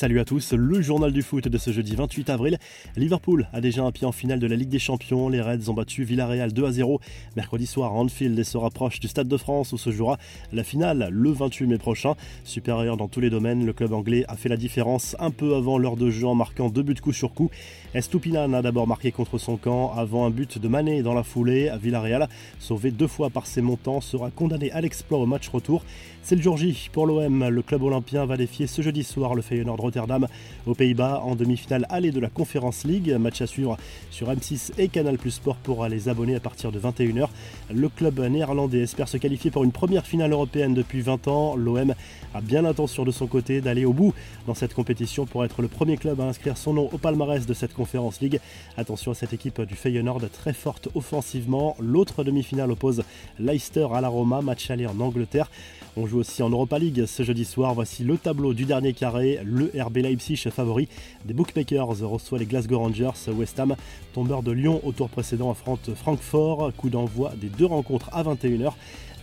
Salut 0.00 0.20
à 0.20 0.24
tous, 0.24 0.52
le 0.52 0.80
journal 0.80 1.10
du 1.10 1.22
foot 1.22 1.48
de 1.48 1.58
ce 1.58 1.72
jeudi 1.72 1.96
28 1.96 2.30
avril. 2.30 2.56
Liverpool 2.94 3.48
a 3.52 3.60
déjà 3.60 3.82
un 3.82 3.90
pied 3.90 4.06
en 4.06 4.12
finale 4.12 4.38
de 4.38 4.46
la 4.46 4.54
Ligue 4.54 4.68
des 4.68 4.78
Champions. 4.78 5.28
Les 5.28 5.40
Reds 5.40 5.68
ont 5.68 5.74
battu 5.74 6.04
Villarreal 6.04 6.52
2 6.52 6.66
à 6.66 6.70
0 6.70 7.00
mercredi 7.34 7.66
soir 7.66 7.92
Anfield 7.94 8.40
se 8.44 8.56
rapprochent 8.56 9.00
du 9.00 9.08
Stade 9.08 9.26
de 9.26 9.36
France 9.36 9.72
où 9.72 9.76
se 9.76 9.90
jouera 9.90 10.16
la 10.52 10.62
finale 10.62 11.08
le 11.10 11.32
28 11.32 11.66
mai 11.66 11.78
prochain. 11.78 12.14
Supérieur 12.44 12.96
dans 12.96 13.08
tous 13.08 13.18
les 13.18 13.28
domaines, 13.28 13.66
le 13.66 13.72
club 13.72 13.92
anglais 13.92 14.24
a 14.28 14.36
fait 14.36 14.48
la 14.48 14.56
différence 14.56 15.16
un 15.18 15.32
peu 15.32 15.56
avant 15.56 15.78
l'heure 15.78 15.96
de 15.96 16.10
jeu 16.10 16.28
en 16.28 16.36
marquant 16.36 16.68
deux 16.68 16.84
buts 16.84 16.94
coup 16.94 17.12
sur 17.12 17.34
coup. 17.34 17.50
Estupinan 17.92 18.52
a 18.52 18.62
d'abord 18.62 18.86
marqué 18.86 19.10
contre 19.10 19.38
son 19.38 19.56
camp 19.56 19.92
avant 19.96 20.26
un 20.26 20.30
but 20.30 20.60
de 20.60 20.68
Mané 20.68 21.02
dans 21.02 21.14
la 21.14 21.24
foulée. 21.24 21.72
Villarreal, 21.82 22.28
sauvé 22.60 22.92
deux 22.92 23.08
fois 23.08 23.30
par 23.30 23.48
ses 23.48 23.62
montants, 23.62 24.00
sera 24.00 24.30
condamné 24.30 24.70
à 24.70 24.80
l'exploit 24.80 25.18
au 25.18 25.26
match 25.26 25.48
retour. 25.48 25.82
C'est 26.22 26.36
le 26.36 26.42
jour 26.42 26.56
J 26.56 26.88
pour 26.92 27.04
l'OM. 27.04 27.48
Le 27.48 27.62
club 27.62 27.82
olympien 27.82 28.26
va 28.26 28.36
défier 28.36 28.68
ce 28.68 28.80
jeudi 28.80 29.02
soir 29.02 29.34
le 29.34 29.42
Feyenoord 29.42 29.87
Rotterdam 29.88 30.26
aux 30.66 30.74
Pays-Bas 30.74 31.22
en 31.24 31.34
demi-finale 31.34 31.86
allée 31.88 32.10
de 32.10 32.20
la 32.20 32.28
Conference 32.28 32.84
League. 32.84 33.16
Match 33.18 33.40
à 33.40 33.46
suivre 33.46 33.78
sur 34.10 34.28
M6 34.30 34.72
et 34.76 34.88
Canal 34.88 35.16
Plus 35.16 35.30
Sport 35.30 35.56
pour 35.56 35.86
les 35.86 36.10
abonnés 36.10 36.34
à 36.34 36.40
partir 36.40 36.70
de 36.70 36.78
21h. 36.78 37.28
Le 37.72 37.88
club 37.88 38.20
néerlandais 38.20 38.80
espère 38.80 39.08
se 39.08 39.16
qualifier 39.16 39.50
pour 39.50 39.64
une 39.64 39.72
première 39.72 40.06
finale 40.06 40.32
européenne 40.32 40.74
depuis 40.74 41.00
20 41.00 41.26
ans. 41.28 41.56
L'OM 41.56 41.94
a 42.34 42.40
bien 42.42 42.60
l'intention 42.60 43.04
de 43.04 43.10
son 43.10 43.26
côté 43.26 43.62
d'aller 43.62 43.86
au 43.86 43.94
bout 43.94 44.12
dans 44.46 44.52
cette 44.52 44.74
compétition 44.74 45.24
pour 45.24 45.42
être 45.46 45.62
le 45.62 45.68
premier 45.68 45.96
club 45.96 46.20
à 46.20 46.24
inscrire 46.24 46.58
son 46.58 46.74
nom 46.74 46.90
au 46.92 46.98
palmarès 46.98 47.46
de 47.46 47.54
cette 47.54 47.72
Conference 47.72 48.20
League. 48.20 48.40
Attention 48.76 49.12
à 49.12 49.14
cette 49.14 49.32
équipe 49.32 49.62
du 49.62 49.74
Feyenoord 49.74 50.28
très 50.30 50.52
forte 50.52 50.88
offensivement. 50.94 51.76
L'autre 51.80 52.24
demi-finale 52.24 52.70
oppose 52.70 53.04
Leicester 53.38 53.86
à 53.94 54.02
la 54.02 54.08
Roma, 54.08 54.42
match 54.42 54.70
aller 54.70 54.86
en 54.86 55.00
Angleterre. 55.00 55.50
On 55.96 56.06
joue 56.06 56.18
aussi 56.18 56.42
en 56.42 56.50
Europa 56.50 56.78
League 56.78 57.06
ce 57.06 57.22
jeudi 57.22 57.44
soir. 57.44 57.74
Voici 57.74 58.04
le 58.04 58.18
tableau 58.18 58.54
du 58.54 58.64
dernier 58.64 58.92
carré. 58.92 59.40
Le 59.44 59.70
RB 59.80 59.98
Leipzig, 59.98 60.36
favori 60.50 60.88
des 61.24 61.34
bookmakers, 61.34 61.88
reçoit 61.88 62.38
les 62.38 62.46
Glasgow 62.46 62.78
Rangers. 62.78 63.10
West 63.28 63.58
Ham, 63.60 63.76
tombeur 64.12 64.42
de 64.42 64.52
Lyon 64.52 64.80
au 64.84 64.92
tour 64.92 65.08
précédent, 65.08 65.50
affronte 65.50 65.94
Francfort. 65.94 66.72
Coup 66.76 66.90
d'envoi 66.90 67.32
des 67.40 67.48
deux 67.48 67.66
rencontres 67.66 68.10
à 68.12 68.22
21h. 68.22 68.72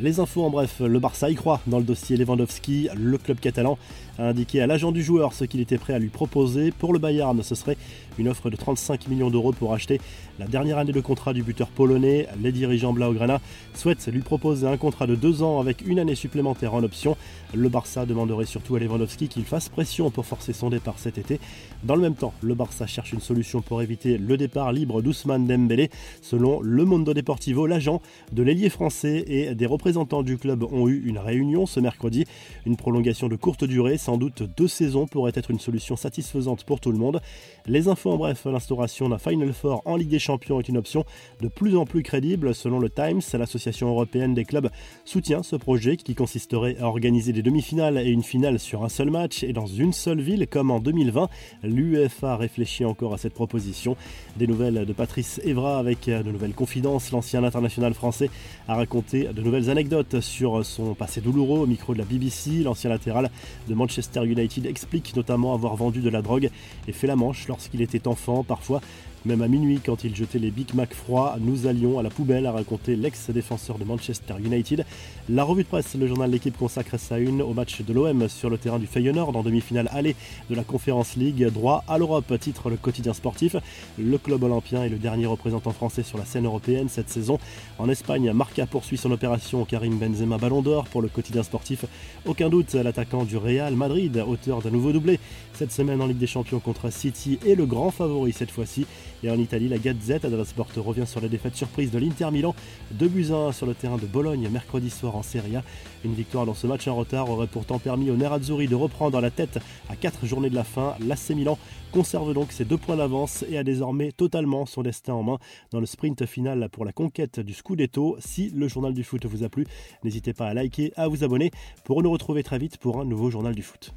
Les 0.00 0.20
infos 0.20 0.42
en 0.42 0.50
bref, 0.50 0.80
le 0.80 0.98
Barça 0.98 1.28
y 1.28 1.34
croit 1.34 1.60
dans 1.66 1.78
le 1.78 1.84
dossier 1.84 2.16
Lewandowski. 2.16 2.88
Le 2.96 3.18
club 3.18 3.40
catalan 3.40 3.78
a 4.18 4.28
indiqué 4.28 4.60
à 4.60 4.66
l'agent 4.66 4.92
du 4.92 5.02
joueur 5.02 5.32
ce 5.32 5.44
qu'il 5.44 5.60
était 5.60 5.78
prêt 5.78 5.94
à 5.94 5.98
lui 5.98 6.08
proposer. 6.08 6.70
Pour 6.70 6.92
le 6.92 6.98
Bayern, 6.98 7.42
ce 7.42 7.54
serait 7.54 7.76
une 8.18 8.28
offre 8.28 8.50
de 8.50 8.56
35 8.56 9.08
millions 9.08 9.30
d'euros 9.30 9.52
pour 9.52 9.72
acheter 9.72 10.00
la 10.38 10.46
dernière 10.46 10.78
année 10.78 10.92
de 10.92 11.00
contrat 11.00 11.32
du 11.32 11.42
buteur 11.42 11.68
polonais. 11.68 12.26
Les 12.42 12.52
dirigeants 12.52 12.92
Blaugrana 12.92 13.40
souhaitent 13.74 14.06
lui 14.08 14.20
proposer 14.20 14.66
un 14.66 14.76
contrat 14.76 15.06
de 15.06 15.14
deux 15.14 15.42
ans 15.42 15.60
avec 15.60 15.86
une 15.86 15.98
année 15.98 16.14
supplémentaire 16.14 16.74
en 16.74 16.82
option. 16.82 17.16
Le 17.54 17.68
Barça 17.68 18.06
demanderait 18.06 18.46
surtout 18.46 18.76
à 18.76 18.78
Lewandowski 18.78 19.28
qu'il 19.28 19.44
fasse 19.44 19.68
pression 19.68 20.10
pour 20.10 20.26
forcer 20.26 20.52
son 20.52 20.70
départ 20.70 20.98
cet 20.98 21.18
été. 21.18 21.38
Dans 21.84 21.96
le 21.96 22.02
même 22.02 22.14
temps, 22.14 22.32
le 22.40 22.54
Barça 22.54 22.86
cherche 22.86 23.12
une 23.12 23.20
solution 23.20 23.62
pour 23.62 23.82
éviter 23.82 24.18
le 24.18 24.36
départ 24.36 24.72
libre 24.72 25.02
d'Ousmane 25.02 25.46
Dembélé. 25.46 25.90
Selon 26.20 26.60
Le 26.60 26.84
Mondo 26.84 27.14
Deportivo, 27.14 27.66
l'agent 27.66 28.00
de 28.32 28.42
l'ailier 28.42 28.70
français 28.70 29.24
et 29.26 29.54
des 29.54 29.66
représentants 29.66 30.22
du 30.22 30.38
club 30.38 30.62
ont 30.64 30.88
eu 30.88 31.02
une 31.04 31.18
réunion 31.18 31.66
ce 31.66 31.80
mercredi. 31.80 32.24
Une 32.66 32.76
prolongation 32.76 33.28
de 33.28 33.36
courte 33.36 33.64
durée, 33.64 33.98
sans 34.02 34.16
doute 34.16 34.42
deux 34.56 34.66
saisons, 34.66 35.06
pourrait 35.06 35.32
être 35.36 35.52
une 35.52 35.60
solution 35.60 35.94
satisfaisante 35.94 36.64
pour 36.64 36.80
tout 36.80 36.90
le 36.90 36.98
monde. 36.98 37.20
Les 37.66 37.86
infos 37.86 38.10
en 38.10 38.16
bref, 38.16 38.44
l'instauration 38.46 39.08
d'un 39.08 39.18
Final 39.18 39.52
Four 39.52 39.82
en 39.84 39.94
Ligue 39.94 40.08
des 40.08 40.18
Champions 40.18 40.58
est 40.58 40.68
une 40.68 40.76
option 40.76 41.04
de 41.40 41.46
plus 41.46 41.76
en 41.76 41.84
plus 41.84 42.02
crédible. 42.02 42.52
Selon 42.52 42.80
le 42.80 42.90
Times, 42.90 43.20
l'association 43.34 43.88
européenne 43.88 44.34
des 44.34 44.44
clubs 44.44 44.68
soutient 45.04 45.44
ce 45.44 45.54
projet 45.54 45.96
qui 45.96 46.16
consisterait 46.16 46.76
à 46.80 46.88
organiser 46.88 47.32
des 47.32 47.42
demi-finales 47.42 47.98
et 47.98 48.10
une 48.10 48.24
finale 48.24 48.58
sur 48.58 48.82
un 48.82 48.88
seul 48.88 49.10
match 49.10 49.44
et 49.44 49.52
dans 49.52 49.66
une 49.66 49.92
seule 49.92 50.20
ville 50.20 50.48
comme 50.48 50.72
en 50.72 50.80
2020. 50.80 51.28
L'UEFA 51.62 52.36
réfléchit 52.36 52.84
encore 52.84 53.14
à 53.14 53.18
cette 53.18 53.34
proposition. 53.34 53.96
Des 54.36 54.48
nouvelles 54.48 54.84
de 54.84 54.92
Patrice 54.92 55.40
Evra 55.44 55.78
avec 55.78 56.06
de 56.06 56.32
nouvelles 56.32 56.54
confidences. 56.54 57.12
L'ancien 57.12 57.44
international 57.44 57.94
français 57.94 58.30
a 58.66 58.74
raconté 58.74 59.28
de 59.32 59.42
nouvelles 59.42 59.70
anecdotes 59.70 60.18
sur 60.20 60.66
son 60.66 60.94
passé 60.94 61.20
douloureux 61.20 61.60
au 61.60 61.66
micro 61.66 61.94
de 61.94 61.98
la 61.98 62.04
BBC. 62.04 62.64
L'ancien 62.64 62.90
latéral 62.90 63.30
de 63.68 63.74
Manchester 63.74 63.91
United 64.24 64.66
explique 64.66 65.14
notamment 65.16 65.54
avoir 65.54 65.76
vendu 65.76 66.00
de 66.00 66.10
la 66.10 66.22
drogue 66.22 66.50
et 66.88 66.92
fait 66.92 67.06
la 67.06 67.16
manche 67.16 67.48
lorsqu'il 67.48 67.82
était 67.82 68.06
enfant. 68.08 68.44
Parfois, 68.44 68.80
même 69.24 69.42
à 69.42 69.48
minuit, 69.48 69.78
quand 69.84 70.02
il 70.02 70.16
jetait 70.16 70.40
les 70.40 70.50
Big 70.50 70.74
Mac 70.74 70.92
froids, 70.94 71.36
nous 71.40 71.68
allions 71.68 71.98
à 71.98 72.02
la 72.02 72.10
poubelle, 72.10 72.44
a 72.46 72.52
raconté 72.52 72.96
l'ex-défenseur 72.96 73.78
de 73.78 73.84
Manchester 73.84 74.34
United. 74.42 74.84
La 75.28 75.44
revue 75.44 75.62
de 75.62 75.68
presse, 75.68 75.94
le 75.94 76.08
journal 76.08 76.28
l'équipe 76.28 76.56
consacre 76.56 76.98
sa 76.98 77.18
une 77.18 77.40
au 77.40 77.54
match 77.54 77.82
de 77.82 77.92
l'OM 77.92 78.28
sur 78.28 78.50
le 78.50 78.58
terrain 78.58 78.80
du 78.80 78.88
Feyenoord 78.88 79.36
en 79.36 79.42
demi-finale 79.44 79.88
allée 79.92 80.16
de 80.50 80.56
la 80.56 80.64
Conference 80.64 81.14
League. 81.14 81.46
Droit 81.52 81.84
à 81.86 81.98
l'Europe, 81.98 82.32
titre 82.40 82.68
le 82.68 82.76
quotidien 82.76 83.12
sportif. 83.12 83.54
Le 83.96 84.18
club 84.18 84.42
olympien 84.42 84.82
est 84.82 84.88
le 84.88 84.98
dernier 84.98 85.26
représentant 85.26 85.70
français 85.70 86.02
sur 86.02 86.18
la 86.18 86.24
scène 86.24 86.46
européenne 86.46 86.88
cette 86.88 87.08
saison. 87.08 87.38
En 87.78 87.88
Espagne, 87.88 88.32
Marca 88.32 88.66
poursuit 88.66 88.96
son 88.96 89.12
opération 89.12 89.64
Karim 89.64 89.98
Benzema 89.98 90.38
Ballon 90.38 90.62
d'Or 90.62 90.86
pour 90.86 91.00
le 91.00 91.08
quotidien 91.08 91.44
sportif. 91.44 91.84
Aucun 92.26 92.48
doute, 92.48 92.74
l'attaquant 92.74 93.22
du 93.24 93.36
Real 93.36 93.76
Madrid, 93.76 94.22
auteur 94.26 94.62
d'un 94.62 94.70
nouveau 94.70 94.90
doublé 94.90 95.20
cette 95.54 95.70
semaine 95.70 96.00
en 96.00 96.06
Ligue 96.06 96.18
des 96.18 96.26
Champions 96.26 96.58
contre 96.58 96.90
City, 96.90 97.38
est 97.46 97.54
le 97.54 97.66
grand 97.66 97.92
favori 97.92 98.32
cette 98.32 98.50
fois-ci. 98.50 98.86
Et 99.24 99.30
en 99.30 99.38
Italie, 99.38 99.68
la 99.68 99.78
Gazette 99.78 100.26
dello 100.26 100.44
Sport 100.44 100.68
revient 100.76 101.06
sur 101.06 101.20
la 101.20 101.28
défaite 101.28 101.54
surprise 101.54 101.92
de 101.92 101.98
l'Inter 101.98 102.30
Milan. 102.32 102.54
2 102.90 103.08
buts 103.08 103.28
1 103.30 103.52
sur 103.52 103.66
le 103.66 103.74
terrain 103.74 103.96
de 103.96 104.06
Bologne 104.06 104.48
mercredi 104.48 104.90
soir 104.90 105.14
en 105.14 105.22
Serie 105.22 105.54
A. 105.54 105.62
Une 106.04 106.14
victoire 106.14 106.44
dans 106.44 106.54
ce 106.54 106.66
match 106.66 106.88
en 106.88 106.96
retard 106.96 107.30
aurait 107.30 107.46
pourtant 107.46 107.78
permis 107.78 108.10
au 108.10 108.16
Nerazzurri 108.16 108.66
de 108.66 108.74
reprendre 108.74 109.20
la 109.20 109.30
tête 109.30 109.60
à 109.88 109.94
4 109.94 110.26
journées 110.26 110.50
de 110.50 110.56
la 110.56 110.64
fin. 110.64 110.96
L'AC 111.06 111.30
Milan 111.30 111.56
conserve 111.92 112.34
donc 112.34 112.50
ses 112.50 112.64
deux 112.64 112.78
points 112.78 112.96
d'avance 112.96 113.44
et 113.48 113.58
a 113.58 113.62
désormais 113.62 114.10
totalement 114.10 114.66
son 114.66 114.82
destin 114.82 115.14
en 115.14 115.22
main 115.22 115.38
dans 115.70 115.78
le 115.78 115.86
sprint 115.86 116.26
final 116.26 116.68
pour 116.70 116.84
la 116.84 116.92
conquête 116.92 117.38
du 117.38 117.54
Scudetto. 117.54 118.16
Si 118.18 118.50
le 118.50 118.66
journal 118.66 118.92
du 118.92 119.04
foot 119.04 119.24
vous 119.26 119.44
a 119.44 119.48
plu, 119.48 119.66
n'hésitez 120.02 120.32
pas 120.32 120.48
à 120.48 120.54
liker, 120.54 120.92
à 120.96 121.06
vous 121.06 121.22
abonner 121.22 121.52
pour 121.84 122.02
nous 122.02 122.10
retrouver 122.10 122.42
très 122.42 122.58
vite 122.58 122.78
pour 122.78 123.00
un 123.00 123.04
nouveau 123.04 123.30
journal 123.30 123.54
du 123.54 123.62
foot. 123.62 123.94